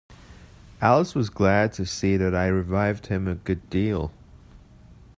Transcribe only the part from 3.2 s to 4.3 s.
a good deal.